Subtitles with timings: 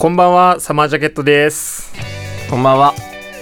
[0.00, 1.92] こんばんはサマージャケットです。
[2.48, 2.94] こんばんは。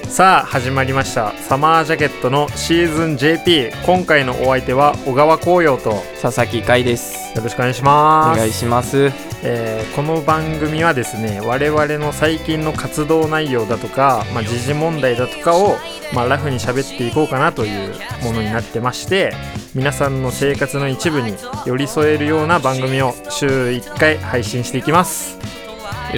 [0.09, 1.33] さあ始まりました。
[1.35, 5.91] サマージャケットのシーズン JP 今回のお相手は小川紅葉と。
[5.91, 7.33] よ佐々木海です。
[7.41, 8.39] ろしくお願いしおます。
[8.41, 9.13] 願いします。
[9.45, 15.77] えーこの番組はですね我々の最近の活動内容だとか、まあ、時事問題だとかを、
[16.13, 17.95] まあ、ラフに喋っていこうかなという
[18.25, 19.33] ものになってまして
[19.77, 21.37] 皆さんの生活の一部に
[21.67, 25.39] 寄り添えるような番組を週1回配信していきます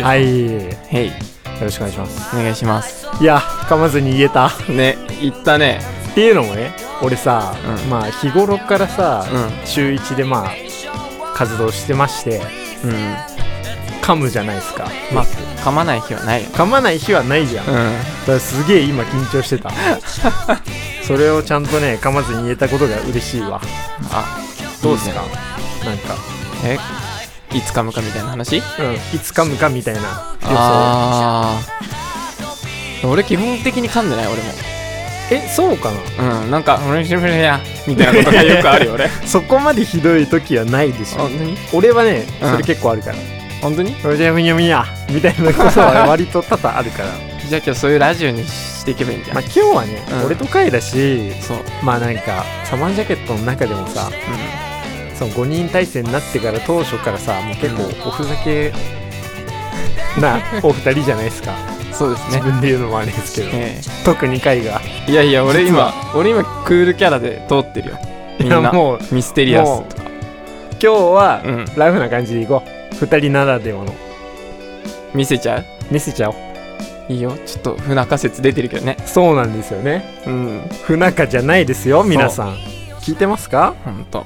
[0.02, 0.46] はい。
[0.46, 1.10] よへい
[1.62, 2.36] ろしくお願いします。
[2.36, 3.06] お願いします。
[3.20, 4.50] いや噛まずに言えた。
[4.68, 5.80] ね言ったね。
[6.10, 6.72] っていうのもね
[7.02, 7.54] 俺さ、
[7.84, 7.90] うん。
[7.90, 9.24] まあ日頃からさ、
[9.64, 10.50] う週1でまあ
[11.34, 13.14] 活動してましてんうん。
[14.02, 14.86] 噛むじゃないですか。
[15.12, 16.48] まあ噛まない日はないよ。
[16.50, 17.78] 噛まない日はないじゃん、だか
[18.28, 19.70] うらすげえ今緊張してた。
[21.06, 23.48] それをちゃんとね噛まずに言えたことが嬉しいわ。
[23.48, 23.60] ん
[24.10, 24.24] あ
[24.82, 25.20] どうですか？
[25.20, 25.34] いいね。
[25.84, 26.14] なんか。
[26.64, 26.78] え
[27.52, 28.56] いつ噛むかみたいな話？
[28.58, 28.62] うん。
[28.62, 30.00] いつ噛むかみたいな。
[30.00, 30.08] 予想
[30.48, 31.60] あ
[33.02, 34.42] あ俺基本的に噛んでない俺も。
[35.32, 36.40] えそうかな？
[36.42, 39.08] うんなんか「俺しぶりや」みたいなことがよくあるよ 俺。
[39.26, 42.50] そこまでひどい時はないでしょ本当に俺はねうん。
[42.52, 43.16] それ結構あるから。
[43.62, 47.08] 本当に「おじゃみにゃみや」みたいなことは割と多々あるから。
[47.50, 50.26] じゃあ今日そういうラジオにしていけばいいんじゃん、まあ今日はね、うん。
[50.26, 51.58] 俺とカイだしそう。
[51.82, 54.08] まあなんかサマージャケットの中でもさ
[55.20, 58.72] その5人体制になってから当初からさもう結構おふざけ
[60.18, 61.54] なお二人じゃないですか。
[61.88, 64.80] うん、そうです自ね分で言うのもあれですけど、え特にカイが。
[65.06, 67.98] えいやいや俺実今俺今クールキャラで通ってるよ。
[68.38, 68.72] みんいやな。
[68.72, 70.02] もうミステリアスとか。
[70.02, 71.66] 今日はうん。
[71.76, 72.94] ラフな感じでいこう。
[72.94, 73.94] 二人ならではの。
[75.12, 75.64] 見せちゃう？
[75.90, 77.12] 見せちゃおう。
[77.12, 77.36] いいよ。
[77.44, 78.96] ちょっと不仲説出てるけどね。
[79.04, 80.22] そうなんですよね。
[80.26, 80.62] うん。
[80.84, 82.56] 不仲じゃないですよ皆さん。
[83.00, 83.74] 聞いてますか？
[83.84, 84.24] ほんと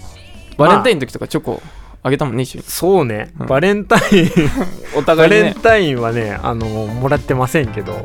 [0.56, 1.62] バレンタインの時とかチョコ
[2.02, 2.64] あげたもんね一緒に。
[2.64, 3.46] そうね、うん。
[3.46, 4.30] バレンタイン。
[4.94, 5.42] おバ互いにね。
[5.44, 8.04] レンタインはねあのもらってませんけど。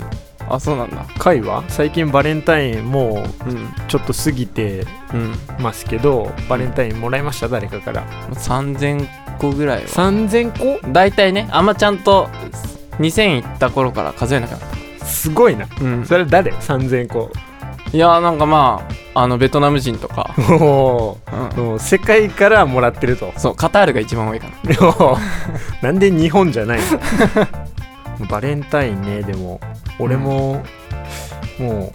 [0.51, 1.05] あそうなんだ。
[1.19, 3.67] カイは最近バレンタインもううん。
[3.87, 5.35] ちょっと過ぎてうん。
[5.59, 8.05] ますけどバレンタインもらいました誰かから。
[8.33, 9.05] 3000
[9.37, 9.87] 個ぐらいは。
[9.87, 10.87] 3000個？
[10.91, 12.29] 大体ねあんまちゃんと
[12.99, 14.57] 2000いった頃から数えなきゃ
[15.03, 15.67] すごいな。
[15.81, 16.05] うん。
[16.05, 17.31] それ誰？3000個
[17.91, 21.17] いやなんかまああのベトナム人とか、 も
[21.57, 21.63] うん。
[21.63, 23.33] うもう世界からもらってると。
[23.37, 25.17] そうカタールが一番多いかな。
[25.81, 26.79] なんで日本じゃない
[28.19, 28.25] の？
[28.27, 29.59] バレンタインねでも。
[29.97, 30.63] 俺も、
[31.59, 31.91] も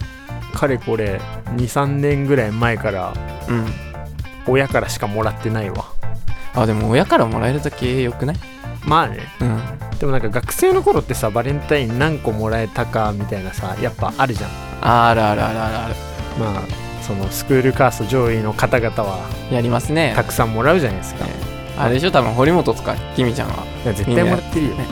[0.53, 1.19] うかれこれ
[1.55, 3.13] 23年ぐらい前から
[3.47, 3.65] うん。
[4.47, 5.85] 親からしかもらってないわ。
[6.53, 8.35] あでも親からもらえるだけよくない？
[8.85, 9.19] まあね。
[9.41, 9.97] うん。
[9.99, 14.49] でもなんか学生の頃ってさバレンタイン何個もらえたかみたいなさやっぱあるじゃん。
[14.81, 15.95] あるあるあるあるある。
[16.39, 16.61] まあ
[17.01, 19.19] そのスクールカースト上位の方々は
[19.51, 20.13] やりますね。
[20.15, 21.31] たくさんもらうじゃないですか、ね
[21.77, 22.11] あれでしょ？
[22.11, 23.65] 多分堀本とかキミちゃんは。
[23.83, 24.85] いや絶対もらってるよ、ね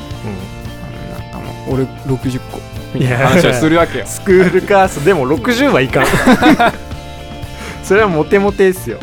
[1.17, 2.59] うなんかもう俺60個。
[2.93, 4.03] みいやたいな話をするわけよ。
[4.03, 6.05] ん、スクールカーストでも60はいかん。
[7.83, 8.99] それはモテモテですよ、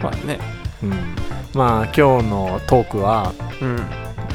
[0.00, 0.38] まあね。
[0.82, 0.90] うん、
[1.54, 3.78] まあ今日のトークはうん。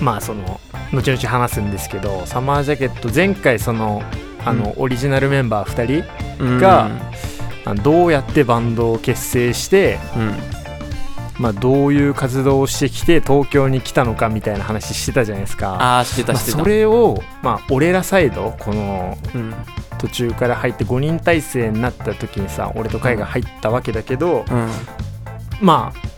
[0.01, 0.59] まあその
[0.91, 4.03] 後々話すんですけどサマージャケット前回その
[4.45, 6.03] あの、オリジナルメンバー2
[6.37, 6.59] 人うん。
[6.59, 6.87] が
[7.65, 10.33] あのどうやってバンドを結成して、うん。
[11.39, 15.75] まあ、どういう活動をしてきて東京に来たのかみたいな話してたじゃないですか。
[15.81, 19.53] ああしてたまあ、してた、それを、まあ、俺らサイドこのうん。
[19.97, 24.69] 途中から入って5人体制になった時にさ俺とカイが入ったわけだけど、うん。
[25.61, 26.14] まあ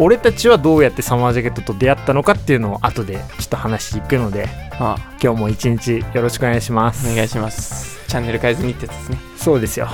[0.00, 4.48] 俺たちはどうやってサマージャケットと出会ったのかっていうのを後でちょっと話していくので
[4.80, 4.96] あ。
[5.22, 7.10] 今日も一日よろしくお願いします。
[7.10, 8.04] お願いします。
[8.08, 9.18] チャンネル変えずにってやつですね。
[9.36, 9.86] そうですよ、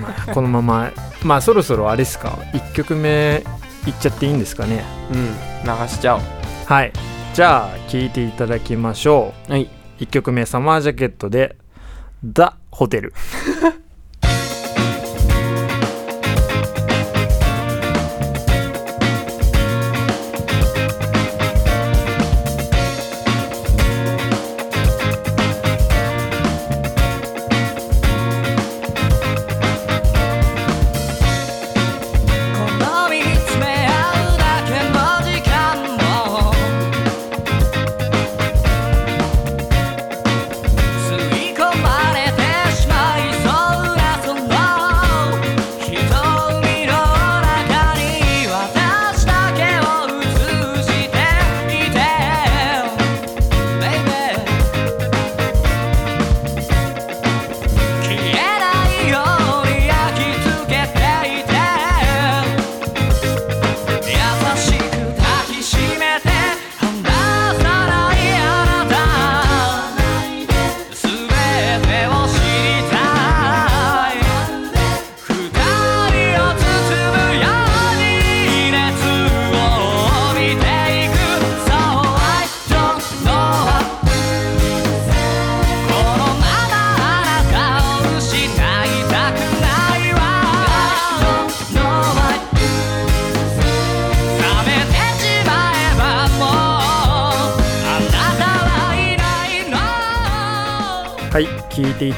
[0.00, 0.92] まあこのまま
[1.24, 3.44] まあそろそろあれですか？1曲目
[3.86, 4.84] いっちゃっていいんですかね？
[5.12, 5.26] うん。
[5.64, 6.22] 流しちゃおう。
[6.66, 6.92] はい。
[7.34, 9.52] じゃあ聴いていただきましょう。
[9.52, 9.68] はい。
[9.98, 11.56] 1曲目サマージャケットで
[12.32, 13.12] 「ザ・ホテル」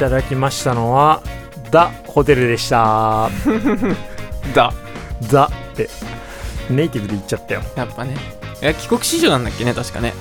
[0.05, 1.23] ただきましたのは
[1.73, 3.31] 「ザ・ホテル」でした。
[4.55, 4.73] だ
[5.23, 5.89] 「ザ」って。
[6.71, 8.17] ネイティブで言っちゃったよ、やっぱね。
[8.63, 10.15] いや帰国子女なんだっけね確かね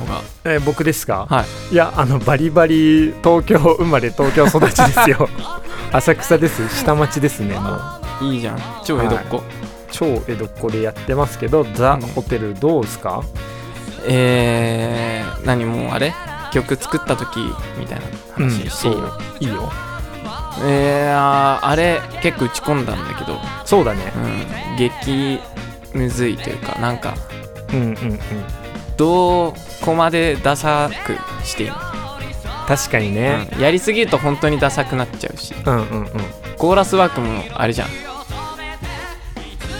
[0.43, 1.73] えー僕ですか、はい。
[1.73, 5.29] いやあのバリバリ東京生まれ東京育ちですよ。
[5.93, 6.67] 浅草です。
[6.79, 7.77] 下町ですねも
[8.21, 8.25] う。
[8.25, 8.61] いいじゃん。
[8.85, 9.43] 超江戸っ子、
[9.91, 12.01] 超江戸っ子でやってますけどザ・うん。
[12.01, 13.21] ホテルどうですか？
[14.05, 16.13] えー、何もうあれ？
[16.53, 17.39] 曲作った時
[17.77, 18.05] みたいな
[18.35, 19.09] 話していいの、
[19.39, 19.71] いいよ。
[20.61, 24.13] えー、あれ結構打ち込んだんだけど、そうだね。
[24.15, 25.39] うん、激
[25.93, 27.15] むずいというかなんか
[27.71, 28.19] うんうんうん。
[28.97, 29.53] ど
[29.83, 31.75] こまでダサくしていいの、
[32.67, 33.61] 確かにね、うん。
[33.61, 35.55] やりすぎると本当にダサくなっちゃうし。
[35.65, 36.07] うん、うんうん。
[36.57, 37.87] コーラスワークもあれじゃん。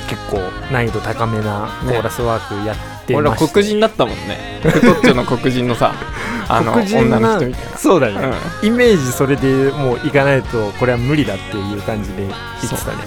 [0.10, 0.38] 結構
[0.72, 4.60] 難易度高めなコーラスワークやって俺ました、ら黒人だったもんね。
[4.64, 5.94] 太っちょの黒人のさ
[6.48, 7.78] あの女なの人みたいな。
[7.78, 12.98] そうだね、うイメージそれでもういかないとこれは無理だっていう感じで言ってたね。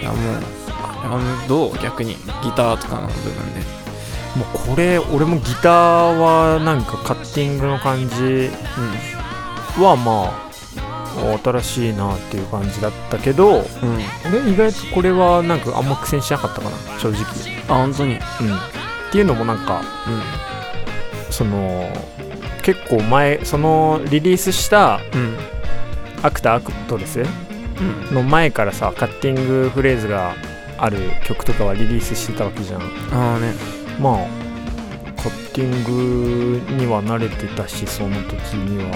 [0.00, 0.18] いやもう
[1.04, 3.78] あのどう逆にギターとかの部分で。
[4.36, 8.50] もうこれ俺もギターはなんかカッティングの感じ
[9.80, 17.24] はまあ新しいなっていう感じだったけどうん、意外とこれはなんかあんま苦戦しなかったかな正直。
[17.68, 18.14] あ本当に。
[18.14, 18.18] うん。
[18.18, 18.20] っ
[19.10, 19.80] ていうのもなんか
[21.28, 21.90] うその
[22.68, 25.36] 結構前そのリリースしたんうん。
[26.22, 28.14] アクターアクトレスうん。
[28.14, 30.34] の前からさカッティングフレーズが
[30.76, 32.82] ある曲とかはリリースしてたわけじゃん。
[32.82, 33.54] ああね。
[33.98, 34.26] まあ
[35.16, 38.90] カッティングには慣れてたしその時には。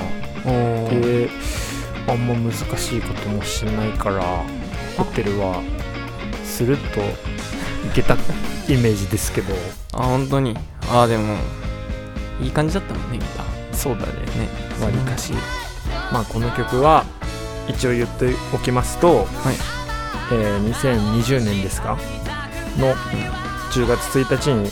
[0.91, 1.31] で
[2.09, 4.23] あんま難しいこともしないから
[4.99, 5.63] ホテルは
[6.45, 8.17] スルッといけた
[8.69, 9.55] イメージですけど。
[9.95, 10.59] あ本当に。
[10.91, 11.37] ああでも
[12.43, 14.13] いい感じだったもんねギターそうだね。
[14.13, 14.85] ね。
[14.85, 15.33] わりかし
[16.13, 17.05] まあこの曲は
[17.69, 19.27] 一応言っておきますと、はい。
[20.33, 21.97] えー2020年ですか？
[22.79, 22.95] の
[23.73, 24.71] 10月1日に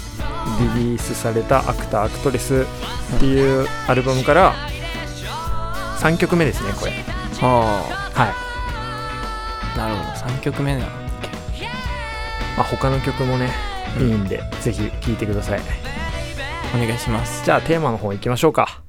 [0.75, 2.65] リリースされた「アクターアクトレス」
[3.17, 4.55] っていうアルバムから
[5.99, 6.93] 3曲目ですねこれ。
[7.41, 7.83] は
[8.15, 8.29] はい、
[9.75, 10.11] あなるほど。
[10.35, 10.87] 3曲目だ
[12.57, 13.51] まあ、他の曲もね
[13.99, 14.11] いうん。
[14.11, 15.61] いんで、ぜひ聴いてください。
[16.75, 17.45] お願いします。
[17.45, 18.83] じゃあテーマの方行きましょうか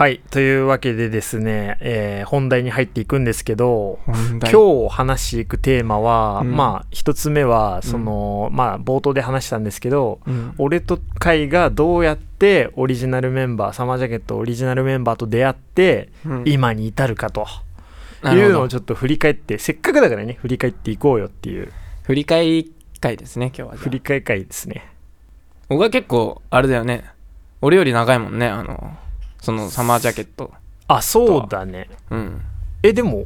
[0.00, 3.98] はいというわけでですね、えー本題に入っていくんですけど
[4.50, 6.56] 今日話していくテーマは、うん。
[6.56, 10.54] まあ一つ目はその、まあ冒頭で話したんですけどうん。
[10.56, 16.44] 俺とカイがどうやってオリジナルメンバーサマージャケットオリジナルメンバーと出会ってうん。
[16.46, 17.46] 今に至るかと。
[18.22, 21.70] ないうのをちょっと振り返ってせっかくだからね振り返っていこうよっていう。
[22.04, 22.72] 振り返り
[23.02, 24.90] 会ですね今日は振り返り会ですね。
[25.68, 27.04] 僕は結構あれだよね。
[27.60, 28.96] 俺より長いもんねあの
[29.40, 30.52] そのサマージャケット
[30.88, 31.88] あそうだね。
[32.10, 32.42] うん。
[32.82, 33.24] えでも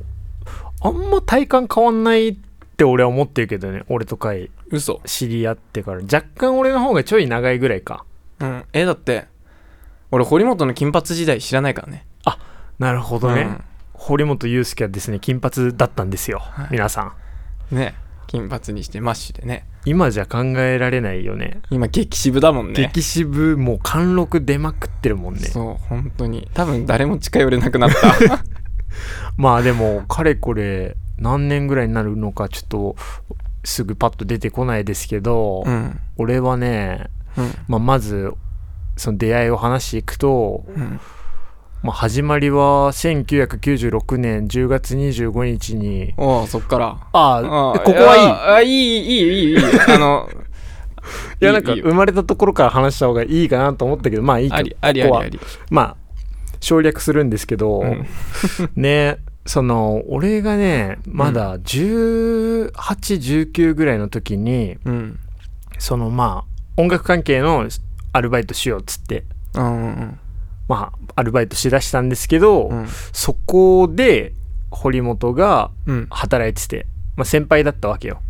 [0.80, 2.36] あんま体感変わんないっ
[2.76, 4.50] て俺は思ってるけどね俺とカイ。
[4.70, 5.00] 嘘。
[5.04, 5.98] 知り合ってから。
[6.02, 8.04] 若干俺の方がちょい長いぐらいか。
[8.40, 8.64] うん。
[8.72, 9.26] えだって
[10.10, 12.06] 俺堀本の金髪時代知らないからね。
[12.78, 13.64] なるほどね、うん。
[13.92, 16.68] 堀本裕介はですね金髪だったんですよ、はい。
[16.72, 17.14] 皆さ
[17.70, 17.74] ん。
[17.74, 17.94] ね
[18.34, 19.64] 金髪にしてマッシュでね。
[19.84, 21.60] 今じゃ考えられないよね。
[21.70, 22.74] 今激渋だもんね。
[22.74, 25.40] 激渋もう貫禄出まくってるもんね。
[25.40, 26.48] そう本当に。
[26.52, 28.42] 多分誰も近寄れなくなった。
[29.36, 32.96] まあでもかれこれ何年ぐらいになるのかちょっと
[33.62, 36.00] すぐパッと出てこないですけど、うん。
[36.16, 37.06] 俺はね、
[37.38, 37.54] うん。
[37.68, 38.32] まあ、まず
[38.96, 41.00] その出会いを話していくと、うん
[41.84, 46.14] まあ、始まりは1996年10月25日に。
[46.16, 46.86] おおそっから。
[46.86, 48.28] あああここはいい。
[48.54, 48.76] あいいいい
[49.20, 49.56] いいいい。
[49.88, 50.26] あの
[51.42, 55.24] いやなんか生まれたところから話した方がいいかなと思ったけどまあいいかありありあここは。
[55.24, 55.40] りあり。
[55.68, 55.96] まあ
[56.60, 58.06] 省略するんですけど、うん。
[58.76, 65.18] ねその俺がねまだ1819ぐらいの時にうん。
[65.78, 66.50] そのまあ
[66.80, 67.68] 音楽関係の
[68.14, 69.24] アルバイトしようっつって。
[69.52, 69.66] うんう
[70.00, 70.18] ん
[70.68, 72.88] まあアルバイトしだしたんですけど、うん。
[73.12, 74.32] そこで
[74.70, 76.06] 堀本がうん。
[76.10, 78.20] 働いてて、まあ、先輩だったわけよ。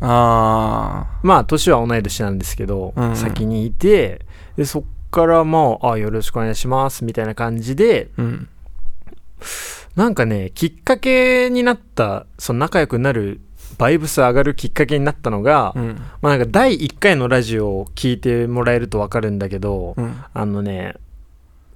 [0.00, 3.16] あまあ年は同い年なんですけど、うんうん。
[3.16, 8.48] 先にいてでそっからまああよろしくお願いしますみたいな感じであうん。
[9.96, 13.40] なんかねきっかけになったその仲良くなる
[13.78, 15.96] バイブス上がるきっかけになったのが、うん。
[16.20, 20.22] まあなんか第1回のラジオを聞いてもらえると分かるんだけど、うん。
[20.32, 20.94] あのね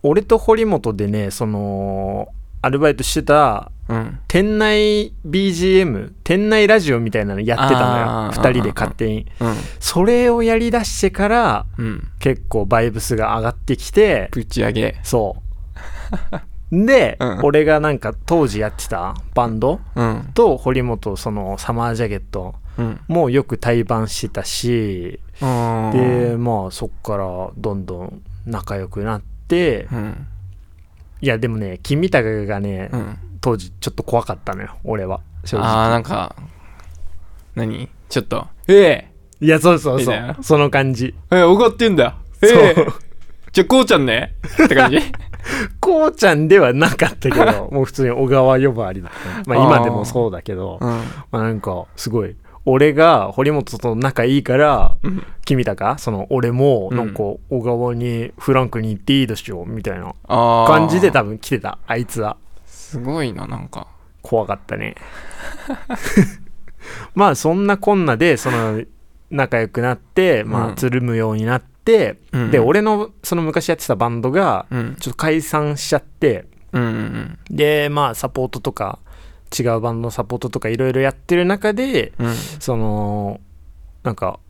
[0.03, 2.29] 俺と堀本でねその
[2.63, 4.21] アルバイトしてたうん。
[4.29, 8.05] 店内 BGM 店内ラジオみたいなのやってたのよ。
[8.05, 8.39] あー。
[8.39, 9.27] 2人で勝手に。
[9.41, 9.55] うん。
[9.81, 12.09] それをやりだしてからうん。
[12.19, 15.01] 結構バイブスが上がってきてぶち上げ。
[15.03, 15.37] そ
[16.71, 16.75] う。
[16.87, 17.41] で、うん。
[17.45, 20.31] 俺がなんか当時やってたバンドうん。
[20.35, 23.01] と堀本そのサマージャケットうん。
[23.09, 25.91] もよく対バンしてたし、うん。
[25.93, 29.27] でまあそっからどんどん仲良くなって、
[29.91, 30.27] うん。
[31.21, 33.19] いやでもね金高がね、うん。
[33.41, 35.21] 当時ちょっと怖かったのよ俺は。
[35.45, 36.37] 正ああ直なんか
[37.55, 37.89] 何？
[38.09, 40.15] ちょっとえいやそうそうそう。
[40.15, 40.37] な。
[40.43, 41.15] その感じ。
[41.31, 42.17] ええ怒ってんだ。
[42.43, 42.75] ええ。
[43.53, 44.35] じゃあこうちゃんね？
[44.65, 44.99] って感じ？
[45.81, 49.39] こうちゃんではなかったけどもう普通に小川呼ばわりだった。
[49.39, 50.89] ねまあ今でもそうだけどうん。
[51.31, 52.37] まあなんかすごい
[52.71, 55.23] 俺が堀本と仲いいからうん。
[55.45, 55.97] 君だか？
[55.99, 57.09] その俺もうんなん。
[57.15, 62.37] か小川にフランクに行っていいですよみたいな感じで多分来てたあいつは。
[62.67, 63.87] すごいななんか。
[64.23, 64.95] 怖かったね。
[67.15, 68.83] まあそんなこんなでその
[69.31, 70.73] 仲良くなってまうん。
[70.73, 74.97] あつるむようになって、うんで俺のその昔やってたバンドがうん。
[75.01, 77.39] ちょっと解散しちゃってうんうん。
[77.51, 78.99] でまあサポートとか
[79.57, 82.35] 違うバンドのサポートとかいろいろやってる中でうん。
[82.35, 83.41] その
[84.03, 84.41] なんか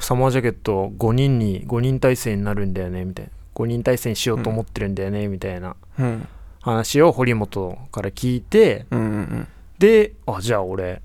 [0.00, 3.30] サマージャケット5人に5人体制になるんだよねみたいな。
[3.54, 6.26] 5人体制にしようと思ってるんだよねみたいなうん。
[6.60, 11.02] 話を堀本から聞いてうんうんであじゃあ俺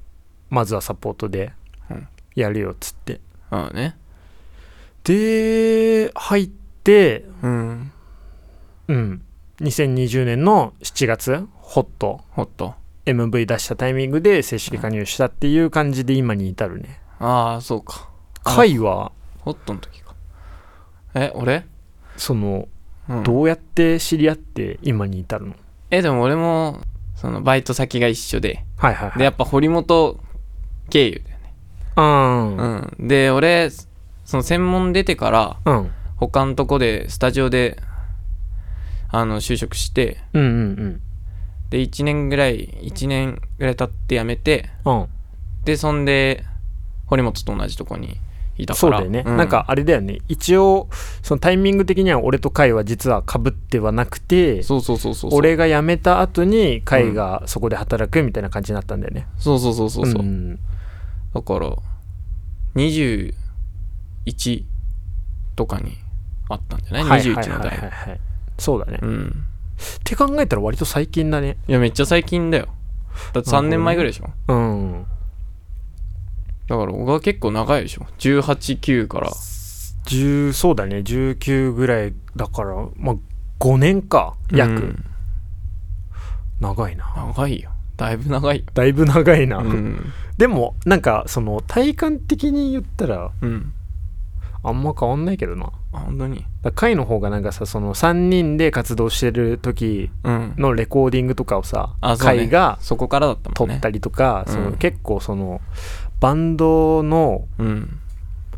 [0.49, 1.53] まずはサポートで
[1.91, 2.07] うん。
[2.35, 3.19] やるよっつって。
[3.51, 3.95] ああね。
[5.03, 6.49] で入っ
[6.83, 7.91] てうん。
[8.87, 9.21] うん。
[9.61, 12.21] 2020年の7月ホット。
[12.31, 12.73] ほっと
[13.13, 17.01] MV 出したタイミングで正式加入したっていう感じで今に至るね。
[17.19, 18.09] ああそうか。
[18.43, 20.15] あ回はホットの時か。
[21.13, 21.65] え俺？
[22.17, 22.67] その
[23.07, 23.23] うん。
[23.23, 25.55] どうやって知り合って今に至るの？
[25.91, 26.81] えでも俺も
[27.15, 28.63] そのバイト先が一緒で。
[28.77, 29.17] はいはいはい。
[29.17, 30.19] でやっぱ堀本
[30.89, 31.53] 経由だよね。
[31.97, 33.07] うんうん。
[33.07, 33.69] で俺
[34.25, 35.91] その専門出てからうん。
[36.17, 37.81] 他のとこでスタジオで
[39.07, 41.01] あの就職してうんうん
[41.69, 44.99] で1年ぐらい1年ぐらい経って辞めてうん。
[45.01, 45.07] うん
[45.65, 46.45] でそんで
[47.05, 48.17] 堀本と同じとこに
[48.57, 48.79] いたから。
[48.79, 50.19] そうだよね、うなんかあれだよね。
[50.27, 50.87] 一応
[51.21, 55.39] そのタイミング的には俺とカイは実はかぶってはなくてそうそうそうそうそう。
[55.39, 59.27] 俺が辞めた後にカイがそこで働くみたいな感じになったんだよね。
[59.37, 60.55] そうそうそうそうそう、ん。
[60.55, 61.75] だから
[62.75, 63.33] 21
[65.55, 65.97] とかに
[66.47, 67.89] あったんじゃない、はい21はいはいの代はい。
[67.89, 68.19] はい
[68.57, 69.45] そうだね、っうん
[70.03, 71.57] て考えたら割と最近だね。
[71.67, 72.67] いやめっちゃ最近だよ。
[73.33, 74.29] だって3年前ぐらいでしょ。
[74.47, 75.05] うん。
[76.67, 78.05] だから僕は結構長いでしょ。
[78.19, 79.31] 189から。
[80.05, 80.97] 10そうだね。
[80.97, 83.15] 19ぐらいだからまあ
[83.59, 85.05] 5年か約、うん。
[86.59, 87.13] 長いな。
[87.15, 87.71] 長いよ。
[87.97, 88.63] だいぶ長いよ。
[88.73, 90.13] だいぶ長いな、うん。
[90.37, 93.73] でもなんかその体感的に言ったらうん。
[94.63, 95.65] あんま変わんないけどな。
[95.65, 96.45] あ本当に？
[96.61, 100.53] だ回の方がなんかさその3人で活動してる時うん。
[100.57, 102.17] のレコーディングとかをさうね。
[102.17, 103.75] 回がそこからだったもんね。
[103.75, 104.53] 撮ったりとか、うん。
[104.53, 105.61] その結構その
[106.19, 107.99] バンドのうん。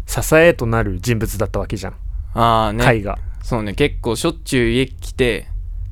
[0.07, 1.93] 支えとなる人物だったわけじゃん、
[2.33, 2.83] ああね。
[2.83, 3.17] 回が。
[3.43, 3.73] そうね。
[3.73, 5.47] 結構しょっちゅう家来て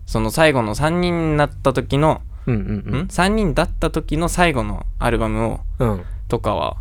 [0.05, 3.08] その最後の3人になった時の、うんうんん。
[3.08, 6.01] 3人だった時の最後のアルバムをうんうん。
[6.27, 6.77] とかは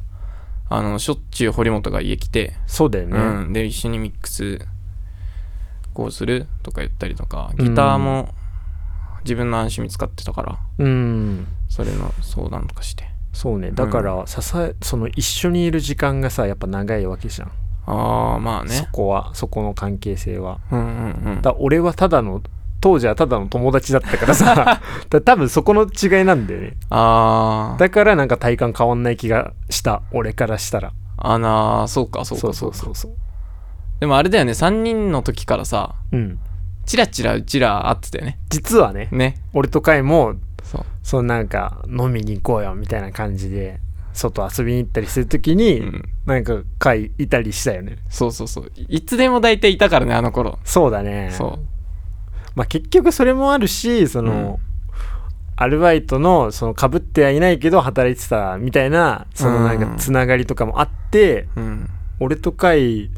[0.71, 4.59] あのしょっちゅう堀本が家来て、そうだよね、うん、で一緒にミックス
[5.95, 8.35] こうするとか言ったりとかギターも
[9.25, 11.47] 自分の安心見使ってたからうん。
[11.69, 13.09] それの相談とかして。
[13.33, 13.71] そうね。
[13.73, 17.53] だから支えその一緒にいる時間がさやっぱ長いわけじゃん、
[17.87, 20.61] ああまあそねこはそこの関係性は。
[20.71, 21.43] うんうんうん。
[21.43, 22.43] だ俺はただの
[22.81, 24.81] 当時はただの友達だったからさ。
[25.11, 26.77] だ多分そこの違いなんだよね。
[26.91, 27.79] あー。
[27.79, 30.03] だからなんか体感変わんない気がした。
[30.13, 30.93] 俺からしたら。
[31.17, 33.13] あなあそうかそうかそうかそうそうそう。
[34.01, 34.53] でもあれだよね。
[34.53, 36.39] 3人の時からさうん。
[36.87, 38.39] チラチラうちら会ってたよね。
[38.49, 39.37] 実はねね。
[39.53, 40.85] 俺とカイもそう。
[41.03, 43.81] そのなんか飲みに行こうよみたいな感じで
[44.13, 46.05] 外遊びに行ったりするときに、うん。
[46.27, 47.99] なんかカイいたりしたよね。
[48.09, 48.73] そうそうそう。
[48.89, 50.61] いつでも大体いたからねあの頃。
[50.65, 51.31] そうだね。
[51.33, 51.78] そう
[52.55, 54.59] まあ結局それもあるしその、
[55.57, 61.91] アルバイトのその被ってはいないけど働いてたみたいなそのなんかつながりとかもあって、うん。
[62.21, 63.11] 俺とカイ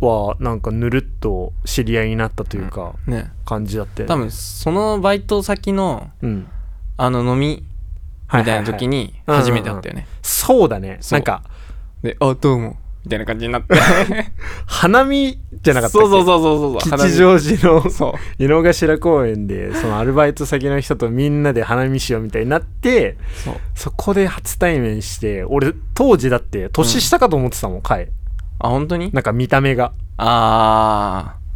[0.00, 3.32] はなんかぬるっと知り合いになったというか、ね。
[3.44, 4.14] 感じだったよね。
[4.14, 6.48] 多分そのバイト先のうん。
[6.98, 7.62] あの飲み
[8.32, 10.06] みたいな時にに初めて会ったよね。
[10.22, 10.98] そうだね。
[11.10, 11.42] なんか
[12.02, 13.74] で「あどうも」みたいな感じになって。
[14.66, 16.06] 花見じゃなかったっけ？
[16.06, 23.16] そうそうそうそうそう吉祥寺の井の頭公園でそのアルバイト先の人とみんなで花見しようみたいになって
[23.76, 28.08] そこで初対面して俺当時だって年下かと思ってたもん、カイ
[28.58, 29.10] あ本当に？
[29.12, 29.92] なんか見た目が。
[30.16, 31.46] あー。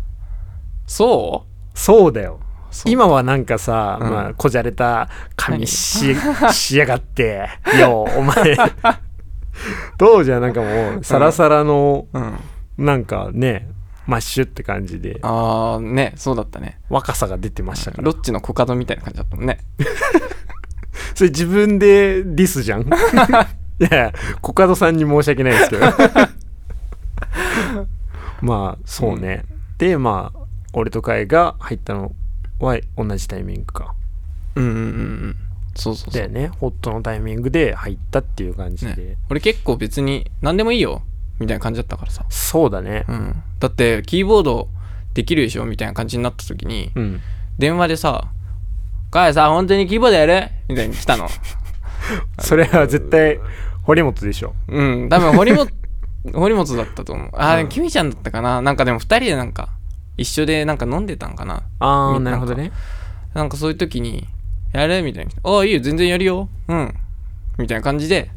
[0.86, 2.38] そそうだよ。
[2.84, 4.10] 今はなんかさ、うん。
[4.10, 6.14] まあ、こじゃれた髪し
[6.52, 7.48] しやがって。
[7.80, 8.56] よお前
[9.98, 12.38] 当時はなんかもうサラサラのうん。
[12.78, 13.68] なんかね
[14.06, 15.18] マッシュって感じで。
[15.22, 16.80] ああねそうだったね。
[16.88, 18.04] 若さが出てましたから。
[18.04, 19.58] ロッチのコカドみたいな感じだったもんね。
[21.14, 22.82] それ自分でディスじゃん？
[22.82, 22.86] い
[23.90, 25.86] やコカドさんに申し訳ないですけど。
[28.40, 29.44] まあそうね、
[29.76, 30.38] でまあ
[30.72, 32.12] 俺とカイが入ったの
[32.58, 33.94] は同じタイミングか。
[34.54, 34.82] うんうんうんう
[35.28, 35.36] ん
[35.80, 36.48] そうそうだよね。
[36.48, 39.16] ホットのタイミングで入ったっていう感じで、ね。
[39.30, 41.02] 俺結構別に何でもいいよ。
[41.38, 42.24] みたいな感じだったからさ。
[42.28, 43.04] そうだね。
[43.08, 43.42] うん。
[43.58, 44.68] だってキーボード
[45.14, 45.64] できるでしょ？
[45.64, 47.20] みたいな感じになった時にうん。
[47.58, 48.28] 電話でさ
[49.10, 51.28] 「かやさ本当にキーボードやる?」みたいに来たの。
[52.38, 53.38] それは絶対
[53.82, 54.54] 堀本でしょ。
[54.68, 55.08] うん。
[55.08, 55.68] 多分堀本
[56.34, 57.30] 堀本だったと思う。
[57.32, 57.68] あー、うん。
[57.68, 58.60] キミちゃんだったかな？
[58.62, 59.70] なんかでも2人でなんか
[60.18, 61.62] 一緒でなんか飲んでたんかな？
[61.78, 62.32] ああみな。
[62.32, 62.72] るほどね。
[63.34, 64.26] なんかそういう時に
[64.72, 66.48] 「やる?」みたいな「ああいいよ全然やるよ。
[66.68, 66.94] うん」
[67.58, 68.30] みたいな感じで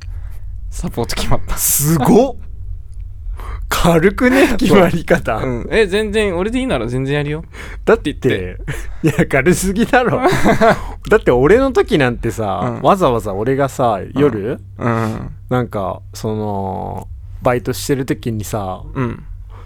[0.70, 1.58] サポート決まった。
[1.58, 2.36] すごっ。
[3.70, 7.44] 軽くね決まり方、うん、え全然俺でいいなら全然やるよ。
[7.86, 10.22] だっていや軽すぎだろ。
[11.10, 12.82] だって俺の時なんてさ、うん。
[12.82, 15.32] わざわざ俺がさ夜、うん。
[15.50, 17.08] なんかその
[17.42, 19.24] バイトしてる時にさうん。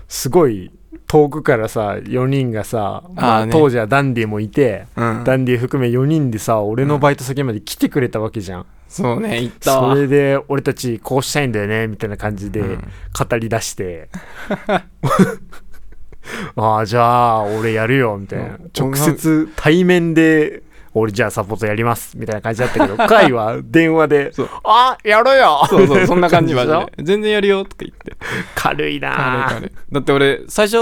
[0.08, 0.72] すごい
[1.08, 5.24] 遠くからさ4人がさ、まあ当時はダンディもいて、うん。
[5.24, 9.82] ダンディ含め4人でさ俺のバイト先まで来てくれたわけじゃん、そうね言った。
[9.82, 12.78] わそれで俺たちこうしたいんだよねみたいな感じでうん。
[12.78, 14.10] 語り出して、
[16.56, 18.45] ああじゃあ俺やるよみたいな。
[18.45, 18.71] うん。
[18.78, 20.63] 直接対面で
[20.98, 27.04] 俺じゃあサポートやりますみたいな感じだったけど カイは電話でそう「あやろうよ!」そうそうそんな感じマジで。
[27.04, 28.16] 全然やるよとか言って。
[28.56, 29.72] 軽いな軽い軽い。
[29.92, 30.78] だって俺最初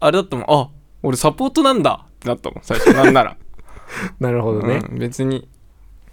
[0.00, 0.46] あれだったもん。
[0.48, 0.68] あ
[1.02, 2.92] 俺サポートなんだってなったもん最初。
[2.92, 3.36] なんなら、
[4.20, 5.48] なるほどね、うん、別に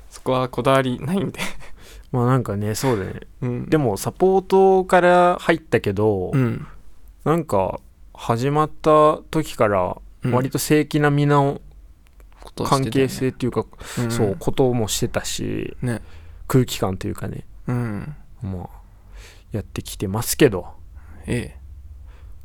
[0.09, 1.39] そこはこだわりないんで、
[2.11, 3.21] まあなんかねそうだね。
[3.41, 6.67] うん、でもサポートから入ったけど、うん。
[7.23, 7.79] なんか
[8.13, 10.31] 始まった時からうん。
[10.31, 11.41] 割と正規なみな
[12.43, 13.65] こと関係性っていうか、
[13.99, 14.11] うん。
[14.11, 16.01] そうこともしてたしね。
[16.47, 17.45] 空気感というかね。
[17.67, 18.15] うん。
[18.41, 18.69] まあ
[19.51, 20.67] やってきてますけど、
[21.27, 21.55] え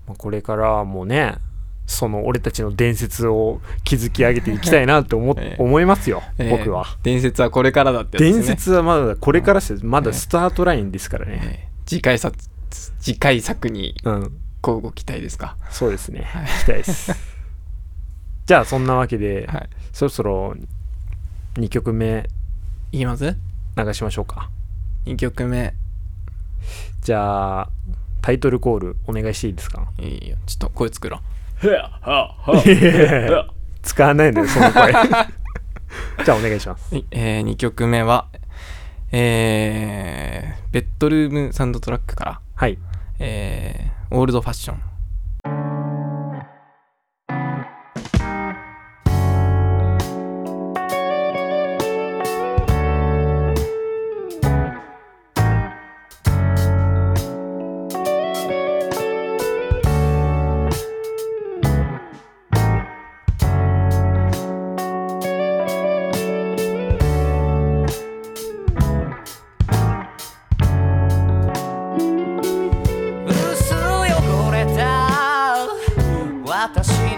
[0.07, 1.37] まあ、これからもね
[1.87, 5.63] その俺たちの伝説を築き上げていきたいなと思, ええ。
[5.63, 6.51] 思いますよええ。
[6.51, 9.79] 僕は、え伝説はこれからだってやつ伝説はまだこれからです。
[9.85, 11.69] まだスタートラインですからね、ええ。
[11.87, 12.37] 次回作
[13.01, 14.33] 次回作にうん。
[14.65, 15.57] 交互期待ですか？
[15.71, 16.47] そうですね、はい。
[16.47, 17.36] 期待です
[18.47, 19.69] じゃあそんなわけで、はい。
[19.93, 20.55] そろそろ
[21.55, 22.29] 2曲目
[22.93, 23.37] いきます？
[23.77, 24.51] 流しましょうか
[25.07, 25.75] ?2 曲目。
[27.03, 27.69] じゃあ
[28.23, 29.89] タイトルコールお願いしていいですか？
[29.99, 30.37] いいよ。
[30.47, 31.21] ちょっと声作ろ
[33.83, 34.93] 使わないのよその声。
[36.25, 36.95] じゃあお願いします。
[37.11, 38.27] え2曲目は
[39.13, 42.41] えー、ベッドルームサウンドトラックから。
[42.55, 42.79] はい。
[43.19, 44.81] えー、オールドファッション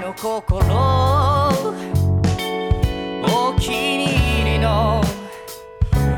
[0.09, 0.65] の心。
[3.25, 4.07] お気に
[4.41, 5.03] 入りの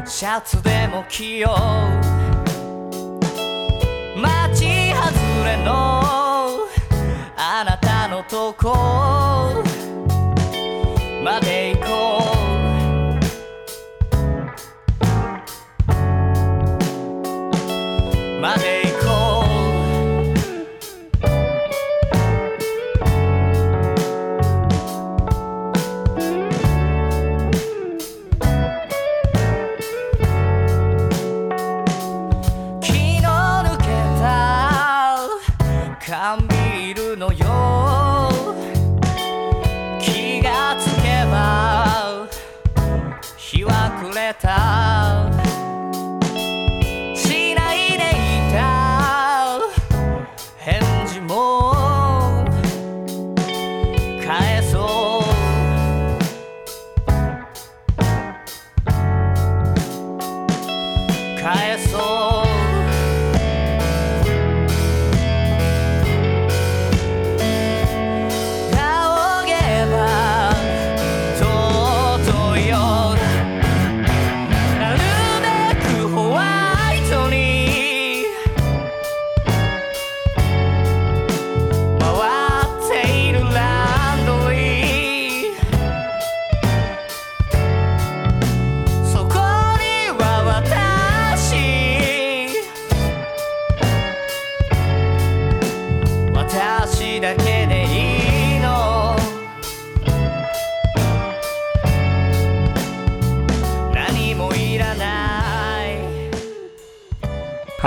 [0.06, 1.56] シャツでも着よ
[4.16, 4.20] う。
[4.20, 5.10] 街外
[5.44, 6.02] れの
[7.36, 9.64] あなたのとこ。
[11.24, 12.22] まで行こ
[18.38, 18.40] う。
[18.40, 18.79] まで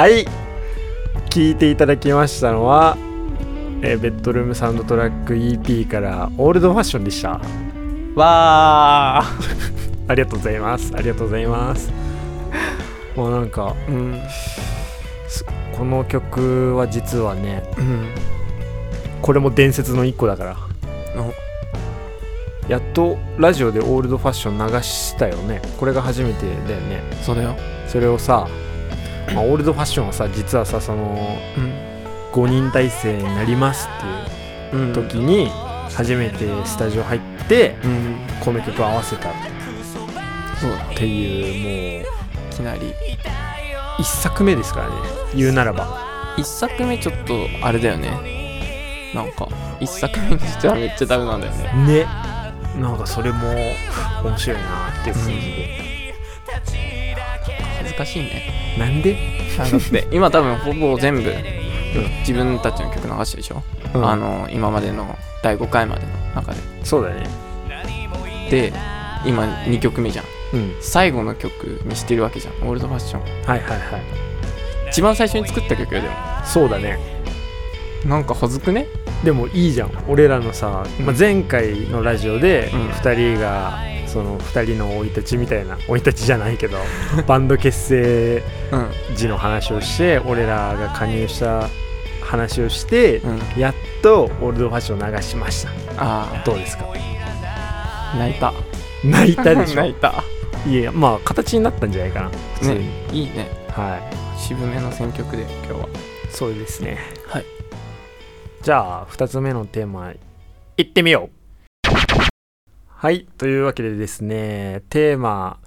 [0.04, 0.26] はい。
[1.30, 2.98] 聞いていただきましたのは、
[3.82, 7.40] えーベッドルームサウンドトラック EP からオールドファッションでした。
[8.16, 9.24] わあ
[10.10, 10.92] ありがとうございます。
[10.94, 11.90] ありがとうございます。
[13.16, 14.22] もうなんかうん。
[15.30, 18.08] すこの曲は実はねうん。
[19.22, 20.58] これも伝説の一個だから。
[22.68, 25.62] やっとラジオでオールドファッション流したよね。
[25.80, 27.02] これが初めてだよね。
[27.22, 27.34] そ
[27.88, 28.50] それをさ、
[29.34, 31.74] まあ、オールドファッションはさ実はさそのうん。
[32.34, 34.94] 5人体制になりますっていううん。
[34.94, 35.50] 時に
[35.96, 38.18] 初めてスタジオ入ってうん。
[38.40, 39.34] この曲を合わせたっ
[40.96, 42.06] ていうもう
[42.52, 42.94] いきなり。
[44.00, 44.96] 一作目ですからね。
[45.36, 46.36] 言うならば。
[46.38, 48.10] 一作目ちょっとあれだよね。
[49.14, 49.48] なんか
[49.80, 52.06] 一作目にしてはめっちゃダメなんだよね。
[52.06, 52.08] ね。
[52.82, 53.48] なんかそれも
[54.24, 55.83] 面白いなっていう雰囲気で、
[57.94, 58.76] 恥ずかしいね。
[58.78, 59.18] なんで、
[59.60, 61.34] あだって 今多分ほぼ全部
[62.20, 64.10] 自分たちの曲流してるでしょ、うん。
[64.10, 66.58] あの今までの第5回までの中で。
[66.84, 67.28] そうだね。
[68.50, 68.74] で
[69.26, 70.26] 今2曲目じゃん。
[70.54, 70.76] うん。
[70.82, 72.68] 最後の曲にしてるわけじゃん。
[72.68, 73.80] オールドファッションはいはいはい。
[74.90, 76.16] 一番最初に作った曲よでも。
[76.44, 77.00] そうだね。
[78.06, 78.88] なんかはずくね？
[79.24, 79.92] でもいいじゃん。
[80.08, 82.90] 俺らのさ、まあ、前回のラジオでうん。
[82.90, 86.78] 2人がその2人の生い立ちみたいな生い立ちじゃないけど
[87.28, 91.68] バンド結成うん時の話をして俺らが加入した
[92.22, 93.42] 話をして、うん。
[93.60, 95.70] やっとオールドファッションを流しました。
[95.98, 96.86] あどうですか？
[96.94, 98.54] あ泣いた。
[99.04, 99.82] 泣いたでしょ？
[99.82, 100.24] 泣いた。
[100.68, 103.50] いやまあ形になったんじゃないかな普通に、ねいいね。
[103.70, 103.98] は
[104.38, 104.40] い。
[104.40, 105.88] 渋めの選曲で今日は。
[106.30, 106.98] そうですね。
[107.28, 107.46] はい。
[108.62, 110.12] じゃあ2つ目のテーマ
[110.78, 111.43] いってみよう
[113.04, 115.60] はいというわけでですねテーマ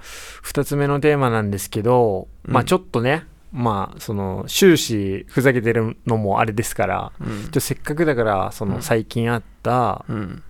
[0.42, 2.54] 2つ目のテーマなんですけど、うん。
[2.54, 7.50] まあちょっとねまあその終始ふざけてるのもあれですからうん。
[7.50, 8.82] じゃせっかくだからそうのん。
[8.82, 10.42] 最近あったうん。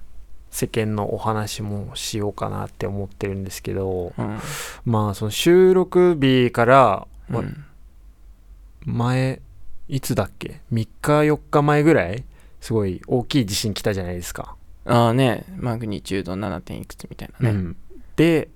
[0.53, 4.39] 世間のお話もしようかなって思ってるんですけどうん。
[4.85, 7.43] まあその収録日からま
[8.85, 9.41] 前
[9.89, 12.25] いつだっけ？3日4日前ぐらい
[12.61, 14.56] すごい大きい地震来たじゃないですか、
[14.87, 16.61] ああねマグニチュード 7.
[16.61, 17.77] 点いくつみたいなね、うん。
[18.17, 18.49] で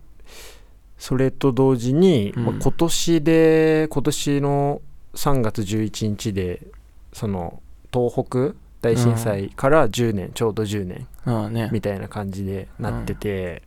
[0.98, 2.44] それと同時に、うん。
[2.44, 4.82] まあ今年で今年の
[5.14, 6.66] 3月11日で
[7.12, 7.62] その
[7.92, 11.68] 東北大震災から10年、ちょうど10年ね。
[11.70, 13.62] みたいな感じでなってて、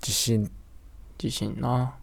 [0.00, 0.50] 地震。
[1.22, 1.94] 自信な。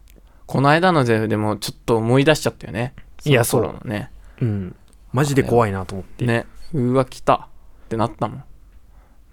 [0.45, 2.93] この間のゼフでもちょっと思い出しちゃったよね。
[3.25, 4.09] いやその頃のね。
[4.41, 4.75] うん。
[5.11, 6.45] マジで怖いなと思って、ね。
[6.73, 7.49] うわ来た。
[7.85, 8.43] ってなったもん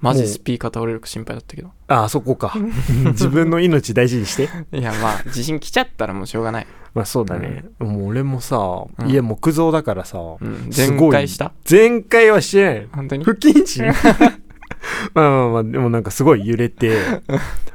[0.00, 1.70] マジスピーカー倒れるか心配だったけど。
[1.88, 2.54] ああそこか。
[3.12, 4.48] 自分の命大事にして。
[4.72, 8.88] いやまあ地震来ちゃったらもうしょうがない、まあそうだね、もう俺もさ、ん。
[9.08, 11.52] 家木造だからさ、うん、全開した？
[11.64, 12.88] 全壊はしてない。
[12.92, 13.24] 本当に？
[13.24, 13.86] 不謹慎？
[15.14, 16.96] まあまあまあでもなんかすごい揺れて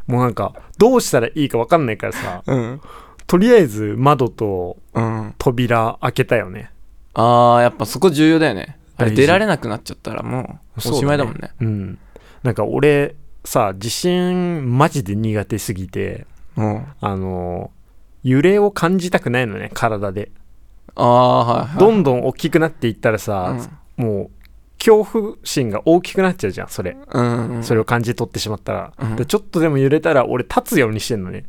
[0.07, 2.81] もうなんかどうしたらいいか分かんないからさうん。
[3.27, 5.33] とりあえず窓とうん。
[5.37, 6.71] 扉開けたよね。
[7.13, 8.77] あーやっぱそこ重要だよね。
[8.97, 11.51] あれ出られなくなっちゃったらもうおしまいだもんね。
[11.59, 11.99] うん
[12.43, 17.71] なんか俺さ地震マジで苦手すぎてうんあの
[18.23, 20.31] 揺れを感じたくないのね体で。
[20.95, 21.77] ああはいはい。
[21.79, 23.57] どんどん大きくなっていったらさ、
[23.97, 24.31] もう
[24.77, 26.95] 恐怖心が大きくなっちゃうじゃんそれ。
[27.11, 29.15] うんうんそれを感じ取ってしまったら、うん。
[29.15, 31.45] でちょっとでも揺れたら俺立つようにしてんのね。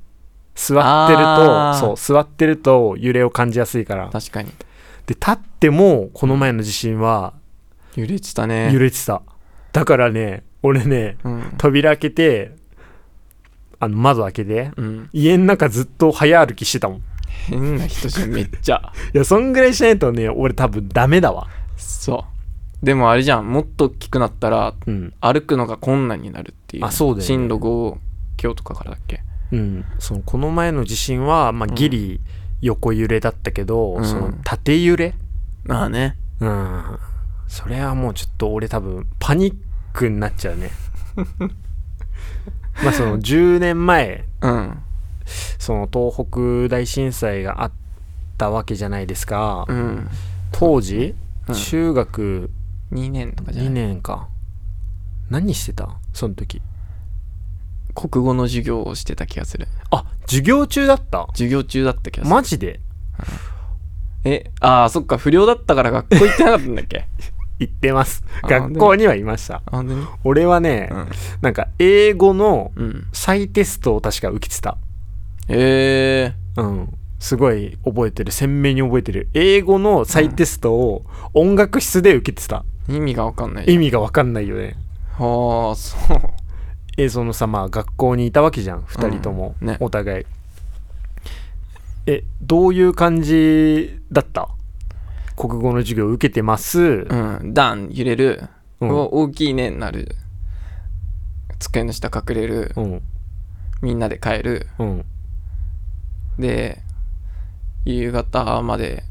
[0.54, 4.08] 座ってるとそう座ってると揺れを感じやすいから。
[4.10, 4.48] 確かに。
[5.06, 7.34] で立ってもこの前の地震は
[7.96, 8.72] 揺れてたね。
[8.72, 9.22] 揺れてた、
[9.72, 11.42] だからね俺ねうん。
[11.58, 12.56] 扉開けて
[13.78, 15.10] あの窓開けてうん。
[15.12, 16.98] 家の中ずっと早歩きしてたもん。
[16.98, 17.02] い
[17.48, 18.92] 変な人じゃんめっちゃ。
[19.12, 21.46] やそんぐらいしないとね俺多分ダメだわ。
[21.76, 22.24] そ
[22.82, 22.86] う。
[22.86, 25.12] でもあれじゃんもっと大きくなったらうん。
[25.20, 26.84] 歩くのが困難になるっていう。
[26.84, 27.24] あそうだよね。
[27.24, 27.96] 震度5
[28.38, 29.20] 強とかからだっけ？
[29.52, 29.84] うん。
[29.98, 32.20] そのこの前の地震は、まあ、ギリ
[32.62, 34.04] 横揺れだったけど、うん。
[34.06, 35.14] その縦揺れ？
[35.64, 36.16] まあね。
[36.40, 36.82] うん。
[37.48, 39.54] それはもうちょっと俺多分パニッ
[39.94, 40.70] クになっちゃうね。
[42.84, 44.78] まあその10年前うん。
[45.58, 46.26] その東
[46.68, 47.72] 北大震災があっ
[48.36, 50.08] たわけじゃないですか、うん。
[50.52, 51.14] 当時、
[51.48, 51.54] うん。
[51.54, 52.50] 中学
[52.92, 53.74] 2年とかじゃ2ない？
[53.74, 54.28] 年か。
[55.30, 55.96] 何してた？
[56.12, 56.60] その時。
[57.94, 59.68] 国語の授業をしてた気がする。
[59.90, 61.26] あ授業中だった？
[61.32, 62.34] 授業中だった気がする。
[62.34, 62.80] マジで？
[64.24, 65.16] えああそっか。
[65.16, 67.06] 不良だったから学校行ってなかったんだっけ？
[67.58, 68.24] 行ってます。
[68.42, 69.62] あ学校にはいました。
[70.24, 71.08] 俺はね、うん。
[71.40, 73.06] なんか英語のうん。
[73.12, 74.76] 再テストを確か受けてた。
[75.48, 76.94] ええうん。
[77.20, 78.32] すごい覚えてる。
[78.32, 79.28] 鮮明に覚えてる。
[79.34, 83.64] 英語の再テストを音楽室で受けてた、意味がわかんない。
[83.72, 84.76] 意味が分かんないよね。
[85.18, 86.18] はあそう。
[86.96, 88.80] えそのさまあ学校にいたわけじゃん。
[88.82, 89.76] 2人とも、ね。
[89.80, 90.26] お互い。
[92.06, 94.48] えどういう感じだった？
[95.36, 97.54] 国語の授業受けてます、うん。
[97.54, 98.42] ダン揺れる、
[98.80, 98.90] うん。
[98.90, 100.14] 大きいねになる。
[101.58, 103.02] 机の下隠れる、うん。
[103.82, 104.68] みんなで帰る。
[104.78, 105.04] うん。
[106.38, 106.82] で
[107.84, 109.04] 夕方まで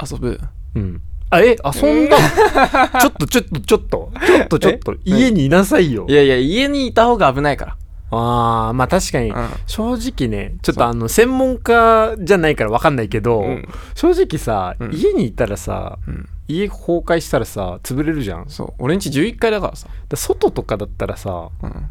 [0.00, 0.40] 遊ぶ。
[0.74, 1.02] うん。
[1.30, 1.56] あえ？
[1.64, 4.12] 遊んだのちょっとちょっとちょっと。
[4.26, 4.96] ちょっとちょっと。
[5.04, 6.06] 家にいなさいよ。
[6.08, 7.76] いやいや家にいた方が危ないか
[8.10, 9.30] ああまあ確かに。
[9.30, 14.92] ら正直ねちょっとあの専門家じゃないから分かんないけど、うん、うん正直さ、うん。
[14.92, 18.48] 家にいたらさうん、家崩壊したらさ潰れるじゃん。
[18.48, 18.74] そう。
[18.78, 21.86] 俺んち11階だからさ、ら外とかだったらさうん。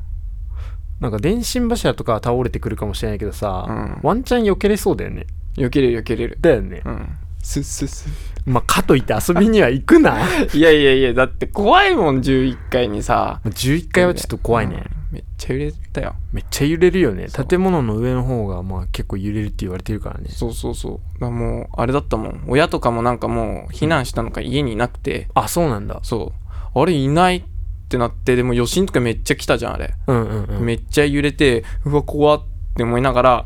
[0.99, 3.99] なんか電信柱とかは倒れてくるかもしれないけどさ、うん。
[4.03, 5.27] ワンチャン避けれそうだよね。
[5.55, 6.37] 避けれる避けれる。
[6.41, 7.09] だよね、うん。
[7.41, 8.09] スッスッス
[8.45, 10.25] まあかといって遊びには行くな。
[10.25, 13.39] ッ いやいやいやだって怖いもん11階にさ。
[13.45, 16.15] 11階はちょっと怖いね、うんめっちゃ揺れたよ。
[16.31, 17.27] めっちゃ揺れるよね。
[17.29, 17.45] そう。
[17.45, 20.29] 建物の上の方がまあ結構揺れるって言われてるからね。
[20.29, 21.13] そうそうそう。
[21.15, 22.43] だからもうあれだったもん。
[22.47, 25.27] 親とかもなんかもう避難したのか家にいなくて。
[25.33, 25.99] あそうなんだ。
[26.03, 26.33] そ
[26.75, 26.79] う。
[26.79, 27.43] あれいないっ
[27.89, 30.65] てなってでも余震とかめっちゃ来たじゃんあれ、うんうんうん。
[30.65, 32.43] めっちゃ揺れてうわ怖っ
[32.77, 33.45] て思いながら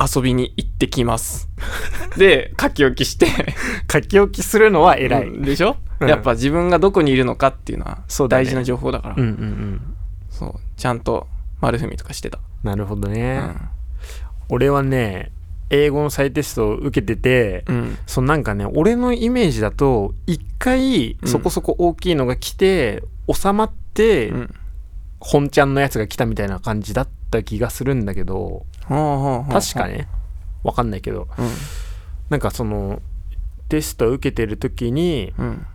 [0.00, 1.50] 遊びに行ってきます。
[2.16, 3.26] で書き置きして。
[3.92, 5.42] 書き置きするのは偉い、うん。
[5.42, 6.08] でしょ、うん。
[6.08, 8.44] やっぱ自分がどこにいるのかっていうのはそうだね。
[8.44, 9.14] 大事な情報だから。
[9.18, 9.91] うんうんうん
[10.42, 11.26] そうちゃんと
[11.60, 13.70] 丸踏みとかしてた、なるほどうね、ん。
[14.48, 15.30] 俺はね
[15.70, 17.98] 英語の再テストを受けてて、うん。
[18.06, 21.28] そのなんかね俺のイメージだと一回うん。
[21.28, 23.02] そこそこ大きいのが来て、
[23.32, 24.54] 収まって、うん。
[25.20, 30.08] 本ちゃんのやつが来たみたいな感じだった気がするんだけど確かね。
[30.64, 31.28] わかんないけど。
[31.38, 31.48] うん。
[32.28, 33.00] なんかその
[33.68, 35.66] テストを受けてる時にうん。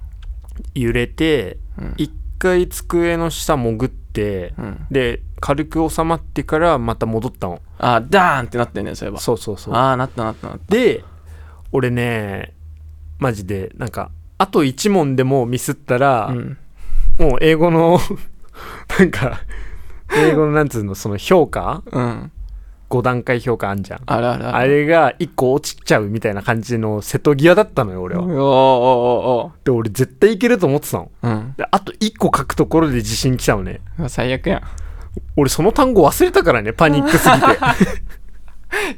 [0.76, 1.94] 揺れてうん。
[1.98, 4.86] 一回机の下潜ってうん。
[4.92, 7.62] で軽く収まってからまた戻ったの。
[7.78, 9.20] あダーンってなってんねそういえば。
[9.20, 9.74] そうそうそう。
[9.74, 10.74] ああなったなったなった。
[10.74, 11.04] で
[11.72, 12.54] 俺ね
[13.20, 16.58] マジでなんかあと1問でもミスったら、うん。
[17.20, 18.00] もう英語の
[19.00, 19.42] なんか
[20.16, 22.32] 英語のなんつうのその評価うん
[22.90, 24.02] 5段階評価あんじゃん。
[24.06, 28.24] あるあるあれが1個落ちちゃうみたいな感じの瀬戸際だったのよ俺は。
[28.24, 28.38] おーおー
[29.48, 31.12] おで俺絶対いけると思ってたの。
[31.22, 31.54] ーうん。
[31.58, 33.82] であと1個書くところで自信来たのね。
[34.00, 34.62] うわ最悪や
[35.36, 37.48] 俺その単語忘れたからねパニックすぎて。
[37.48, 37.52] ん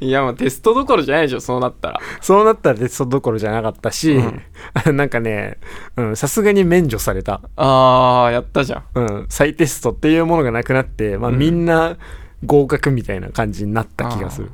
[0.00, 2.00] いやもうテストどころじゃないでしょそうなったら。
[2.20, 4.18] そうなったらテストどころじゃなかったし、
[4.92, 5.58] なんかね
[5.96, 7.40] うんさすがに免除された。
[7.56, 8.84] あーやったじゃん。
[8.94, 11.38] うん、再テストっていうものがなくなって、まあ、うん。
[11.38, 11.96] みんな
[12.44, 14.50] 合格みたいな感じになった気がする。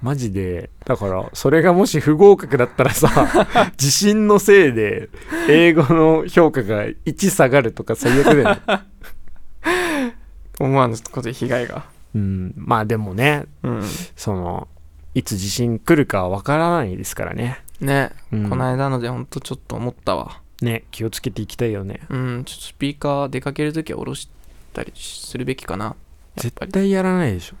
[0.00, 3.08] マジで、だから、それがもし不合格だったらさ、
[3.78, 5.08] 自信のせいで、
[5.48, 8.60] 英語の評価が1下がるとか最悪だよね。
[10.60, 11.84] 思わぬことで被害が
[12.14, 13.82] うん、まあでもね、うん
[14.16, 14.68] その、
[15.14, 17.60] いつ地震来るかはわからないですからね。
[17.80, 22.00] ね、うんこの間のでほんとちょっと思ったわね、気をつけていきたいよね。
[22.08, 24.28] うんちょっとスピーカー出かけるときは下ろし
[24.72, 25.96] たりするべきかな
[26.38, 27.56] 絶対やらないでしょ。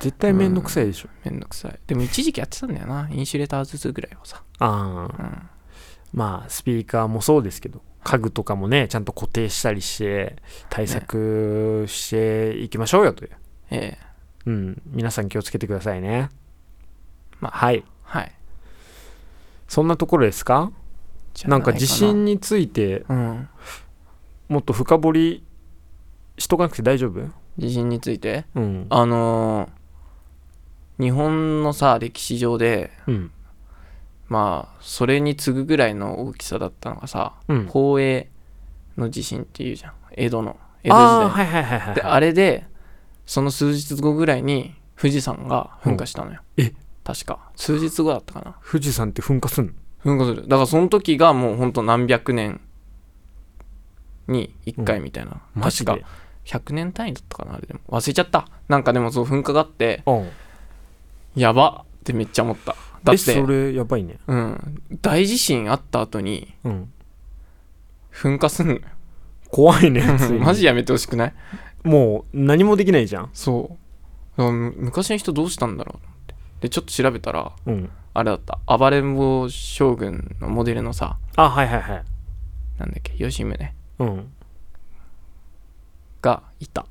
[0.00, 1.08] 絶対めんどくさいでしょ。
[1.24, 1.78] めんどくさい。
[1.86, 3.08] でも一時期やってたんだよな。
[3.10, 4.42] インシュレーターずつぐらいはさ。
[4.58, 5.22] ああ。
[5.22, 5.48] うん。
[6.14, 10.36] まあスピーカーもそうですけど家具とかもねちゃんと固定したりして
[10.68, 13.30] 対策していきましょうよという、
[13.70, 14.06] ええ。
[14.46, 14.82] うん。
[14.86, 16.30] 皆さん気をつけてくださいね。
[17.40, 17.84] まあはい。
[18.02, 18.32] はい。
[19.68, 20.72] そんなところですか？
[21.44, 23.48] なんか地震についてうん。
[24.48, 25.44] もっと深掘り
[26.38, 27.20] しとかなくて大丈夫？
[27.60, 28.46] 地震について。
[28.56, 28.86] うん。
[28.90, 29.80] あのー
[31.02, 33.30] 日本のさ歴史上でうん。
[34.28, 37.66] まあそれに次ぐぐらいの大きさだったのがさうん。
[37.66, 38.28] 宝永
[38.98, 39.92] の地震っていうじゃん。
[40.12, 41.06] 江戸の江戸時代。
[41.06, 42.66] ああはいはいはいはいであれで
[43.24, 46.64] その数日後ぐらいに富士山が噴火したのよ、うん。
[46.64, 46.74] え？
[47.02, 47.50] 確か。
[47.56, 48.56] 数日後だったかな。
[48.70, 50.16] 富士山って噴火すんの？
[50.16, 50.42] 噴火する。
[50.48, 52.60] だからその時がもうほんと何百年
[54.28, 55.92] に1回みたいな、マジで？
[55.92, 56.08] 確か
[56.50, 57.80] 100年単位だったかなあれでも。
[57.88, 58.48] 忘れちゃった。
[58.68, 60.28] なんかでもそう噴火があってうん。
[61.36, 62.74] やばってめっちゃ思った。
[63.04, 64.16] だってえそれやばいね。
[64.26, 66.92] うん、大地震あった後にうん。
[68.12, 68.80] 噴火すんのよ。
[69.48, 70.38] 怖いね 普通に。
[70.40, 71.34] マジやめてほしくない？
[71.84, 73.30] もう何もできないじゃん。
[73.32, 73.76] そ
[74.36, 74.42] う。
[74.52, 76.34] 昔の人どうしたんだろうと思って。
[76.62, 77.90] でちょっと調べたらうん。
[78.12, 78.58] あれだった。
[78.76, 82.04] 暴れん坊将軍のモデルのさあはいはいはい。
[82.78, 83.12] なんだっけ？
[83.14, 83.56] 吉宗
[84.00, 84.32] うん
[86.20, 86.86] がいた。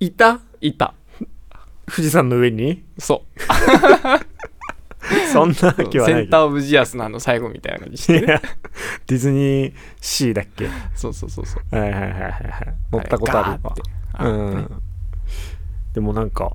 [0.00, 0.40] いた？
[0.60, 0.94] いた。
[1.86, 2.84] 富士山の上に？
[2.98, 3.40] そう。
[5.32, 6.22] そんなわけはない。
[6.22, 8.20] センター・オブ・ジアスのあの最後みたいな感じして。
[8.20, 8.40] るいや
[9.06, 10.68] ディズニーシーだっけ？
[10.94, 11.76] そうそうそうそう。
[11.76, 12.20] はいはいはいはい。
[12.22, 12.32] はい。
[12.92, 13.74] 乗ったことあるわ。
[14.20, 14.70] うねん
[15.94, 16.52] でもなんか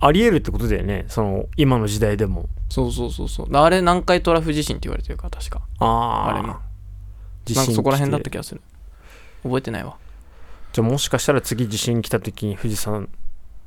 [0.00, 1.06] ありえるってことだよね。
[1.08, 2.48] その今の時代でも。
[2.68, 3.56] そうそうそうそう。
[3.56, 5.62] あれ南海トラフ地震って言われてるから確か。
[5.78, 6.58] ああれも。
[7.44, 8.60] 地震なんかそこら辺だっ来た気がする。
[9.42, 9.96] 覚えてないわ
[10.72, 13.08] じゃあもしかしたら次地震来た時に富士山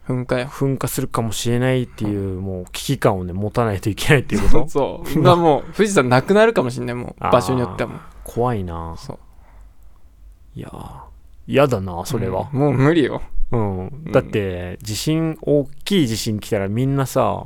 [0.07, 0.47] 噴火よ。
[0.47, 4.67] 噴火するかもしれないっていうもう危機感をね持たないといけないっていうこと？
[4.67, 7.95] そうだもう 富士山なくなるかもしんないもう場所によってはも。
[7.97, 8.95] う怖いな。
[8.97, 9.19] そう。
[10.55, 11.01] いやー。
[11.47, 12.49] 嫌だなそれは。
[12.53, 12.59] うん。
[12.59, 13.21] もう無理よ。
[13.51, 17.45] うん、だって地震大きい地震来たらみんなさ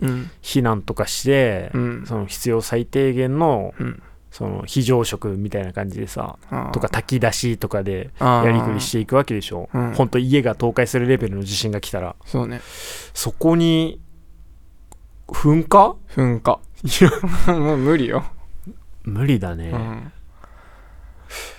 [0.00, 0.30] うん。
[0.42, 2.04] 避難とかして、うん。
[2.06, 4.02] その必要最低限のうん
[4.34, 6.40] その非常食みたいな感じでさ
[6.72, 9.92] とか炊き出しとかでやりくりしていくわけでしょ、うん。
[9.92, 12.16] ほんと家が倒壊するレベルの地震が来たら。
[12.26, 12.60] そうね。
[13.14, 14.00] そこに
[15.28, 15.96] 噴火？
[16.16, 16.58] 噴火。
[16.82, 17.10] いや。
[17.54, 18.24] もう無理よ、
[19.04, 20.12] 無理だね、うん、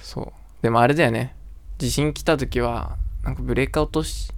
[0.01, 0.61] そう。
[0.61, 1.33] でもあれだよね。
[1.77, 4.33] 地震来た時はなんかブレーカー落とし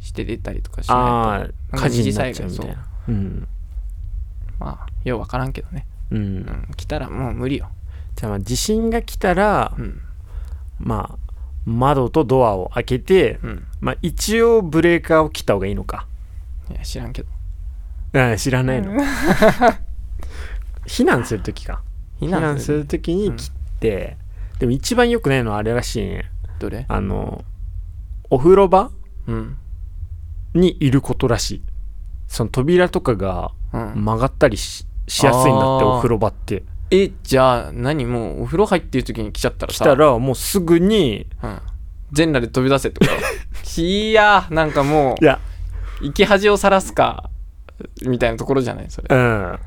[0.00, 1.76] して出たりとかしないと。
[1.76, 2.86] 火事になっちゃうみたいな。
[3.08, 3.12] う。
[3.12, 3.48] ん、
[4.58, 6.18] まあようわからんけどね、うん。
[6.18, 7.68] うん、来たらもう無理よ、
[8.22, 10.00] じゃあまあ地震が来たら、うん。
[10.78, 11.18] まあ
[11.66, 16.06] 窓とドアを開けて、うん、まあ一応ブレーカーを切った方がいいのか。
[16.70, 17.28] いや知らんけど。
[18.20, 18.92] あ知らないの。
[20.86, 21.82] 避難するときか。
[22.20, 24.16] 避難するときに切って、
[24.60, 26.30] でも一番良くないのはあれらしいね。
[26.60, 26.86] どれ？
[26.86, 27.44] あの
[28.30, 28.92] お風呂場
[29.26, 29.56] うん。
[30.54, 31.62] にいることらしい。
[32.28, 34.04] その扉とかがうん。
[34.04, 36.62] 曲がったりししやすいんだってお風呂場って
[36.94, 39.84] えじゃあ何もうお風呂入ってる時に来ちゃったらさ。
[39.84, 41.58] 来たらもうすぐにうん、
[42.12, 43.12] 全裸で飛び出せってこ
[43.74, 43.80] と？
[43.80, 44.54] いやー。
[44.54, 45.40] なんかもいや。
[46.00, 47.30] う生き恥をさらすか
[48.06, 48.86] みたいなところじゃない？
[48.90, 49.06] それ。
[49.10, 49.58] うん。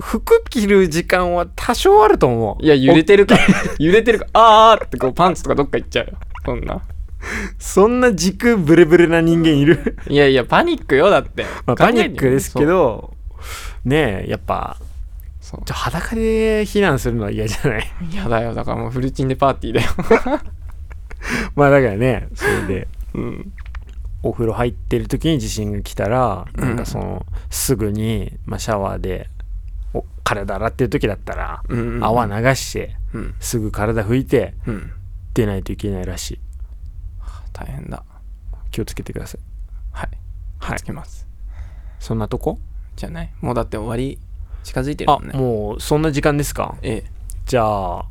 [0.00, 2.64] 服着る時間は多少あると思う。
[2.64, 3.36] いや揺れてるか。
[3.36, 3.42] ら
[3.78, 4.24] 揺れてるか。
[4.26, 4.30] ら
[4.72, 6.12] あーってこうパンツとかどっか行っちゃうよ。
[6.44, 6.80] そんな。
[7.58, 9.96] そんな軸ブレブレな人間いる？
[10.08, 13.14] いやいやパニックよだって、まあパニックですけど
[13.84, 14.76] ねえやっぱ
[15.46, 15.62] そう。
[15.64, 17.84] ちょ裸で避難するのは嫌じゃない？
[18.10, 18.52] 嫌だよ。
[18.52, 19.90] だからもうフルチンでパーティーだよ。
[21.54, 23.52] まあだからねそれでうん。
[24.24, 26.68] お風呂入ってる時に地震が来たらうん。
[26.68, 29.30] なんかそのすぐに、まあ、シャワーで
[29.94, 33.34] お体洗ってる時だったらうん泡流してうん。
[33.38, 34.90] すぐ体拭いてうん。
[35.34, 36.40] 出ないといけないらしい。
[37.52, 38.02] 大変だ。
[38.72, 39.40] 気をつけてください。
[39.92, 40.08] はい。
[40.58, 40.78] はい。
[40.78, 41.26] つけます。
[42.00, 42.58] そんなとこ？
[42.96, 43.32] じゃない。
[43.40, 44.18] もうだって終わり
[44.66, 45.32] 近づいてるあもんね。
[45.38, 46.74] もうそんな時間ですか？
[46.82, 47.10] ええ。
[47.46, 47.62] じゃ
[48.00, 48.04] あ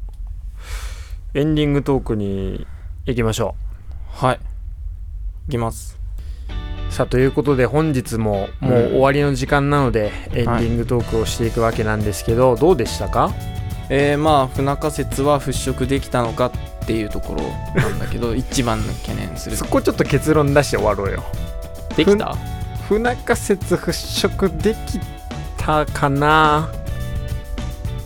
[1.33, 2.65] エンディングトークに
[3.05, 3.55] 行きましょ
[4.13, 4.39] はい。
[5.49, 5.99] いきます。
[6.89, 13.31] うさあということで本日ももう終わりの時間なので、エンディングトークをしていくわけなんですけど、どうでしたか？
[13.89, 16.51] えー、まあ不仲説は払拭できたのかっ
[16.87, 17.41] ていうところ
[17.81, 19.57] なんだけど 一番の懸念する。
[19.57, 21.23] そこちょっと結論出して終わろうよ。
[21.97, 22.33] できた？
[22.87, 24.99] 不仲説払拭でき
[25.65, 26.69] たかな。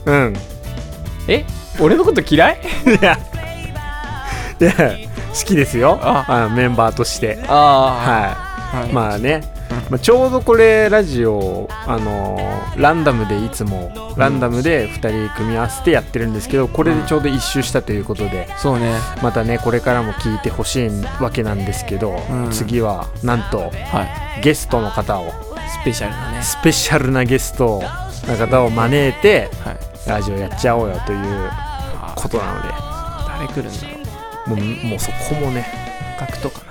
[0.05, 0.33] うん。
[1.27, 1.45] え？
[1.79, 2.61] 俺のこと嫌い？
[2.85, 3.17] いや。
[4.59, 4.73] いや
[5.37, 5.99] 好きですよ。
[6.01, 6.47] あ。
[6.49, 7.39] あメンバーとして。
[7.47, 8.37] あは
[8.73, 8.89] あ、はい。
[8.89, 9.41] いまあね、
[9.89, 18.93] まあ、ちょうどこれラジオあのーランダムでいつもランダムで2人組み合わせてやってるんですけどこれでちょうど一周したということでそうね。
[19.21, 20.89] またねこれからも聞いてほしい
[21.21, 22.51] わけなんですけど、うん。
[22.51, 24.41] 次はなんとはい。
[24.41, 26.41] ゲストの方をスペシャルなね。
[26.41, 27.81] スペシャルなゲスト
[28.27, 30.09] の方を招いてはい。
[30.09, 32.69] ラジオやっちゃおうよというあことなので。
[33.27, 34.03] 誰来るんだろ
[34.47, 34.49] う。
[34.49, 35.65] もうもうそこもね。
[36.19, 36.69] ガクトかな。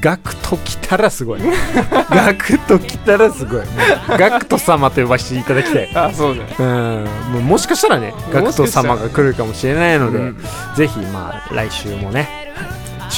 [0.00, 1.40] ガクト来たらすごい
[2.08, 5.90] ガクト来たらすごいもうガクト様と呼ばせていただきたい。
[5.94, 7.04] あそうだねうん。
[7.32, 10.36] もうもしかしたらねガクト様が来るかもしれないので、うん。
[10.74, 12.39] ぜひまあ来週もね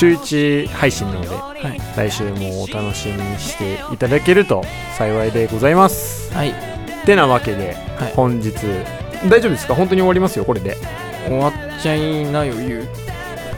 [0.02, 1.80] 週1配信なのではい。
[1.96, 4.64] 来週もお楽しみにしていただけると
[4.98, 6.34] 幸いでございます。
[6.34, 6.52] はい。
[7.06, 8.12] てなわけで、はい。
[8.14, 8.52] 本日
[9.28, 9.74] 大丈夫ですか？
[9.76, 10.76] 本当に終わりますよこれで。
[11.26, 12.88] 終わっちゃいなよ言う。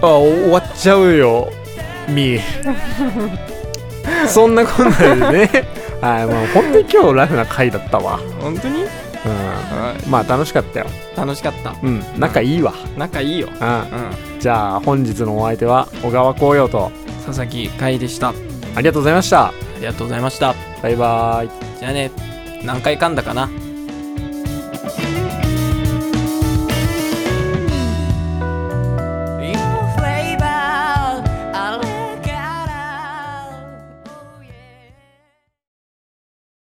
[0.03, 1.51] あ終わっちゃうよ
[2.09, 2.38] み。
[2.38, 2.40] ー
[4.28, 5.68] そんなこんなでね。
[6.03, 8.18] はいもう本当に今日ラフな回だったわ。
[8.40, 8.84] 本当に？
[9.25, 9.33] うん。
[9.33, 10.87] はまあ楽しかったよ。
[10.87, 11.75] い楽しかった。
[11.83, 12.03] うん。
[12.18, 12.72] 仲いいわ。
[12.97, 13.49] 仲いいよ。
[13.49, 13.68] うん。
[13.68, 13.81] う
[14.37, 14.41] ん。
[14.41, 16.91] じゃあ本日のお相手は小川紅葉と。
[17.27, 18.29] 佐々木海でした。
[18.29, 18.35] あ
[18.77, 19.53] ありがとうございました。
[19.85, 20.55] りがとうございました。
[20.83, 21.79] バイバイ。
[21.79, 22.11] じゃあね。
[22.64, 23.51] 何回噛んだかな